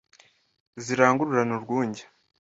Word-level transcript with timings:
zirangururane 0.83 1.51
urwunge 1.57 2.03